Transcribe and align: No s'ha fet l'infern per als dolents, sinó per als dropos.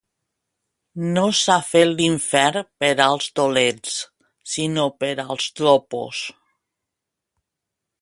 No 1.17 1.25
s'ha 1.39 1.57
fet 1.67 1.91
l'infern 1.91 2.67
per 2.85 2.91
als 3.07 3.29
dolents, 3.41 4.01
sinó 4.57 4.89
per 5.05 5.15
als 5.27 5.49
dropos. 5.61 6.27